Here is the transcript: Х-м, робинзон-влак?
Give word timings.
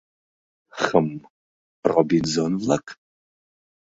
Х-м, 0.83 1.09
робинзон-влак? 1.91 2.85